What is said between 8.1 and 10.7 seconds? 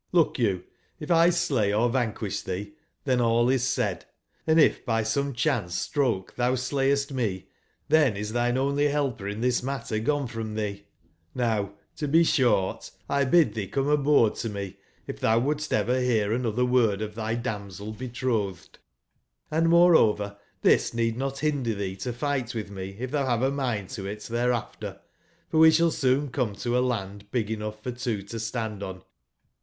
is tbine only belper in tbis matter gone from